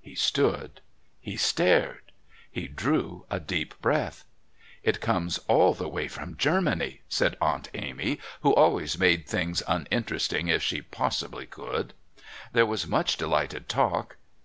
[0.00, 0.80] He stood,
[1.20, 2.10] he stared,
[2.50, 4.24] he drew a deep breath.
[4.82, 10.48] "It comes all the way from Germany," said Aunt Amy, who always made things uninteresting
[10.48, 11.94] if she possibly could.
[12.52, 14.16] There was much delighted talk.